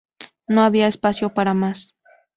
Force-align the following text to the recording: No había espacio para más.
No 0.47 0.63
había 0.63 0.87
espacio 0.87 1.31
para 1.35 1.53
más. 1.53 1.93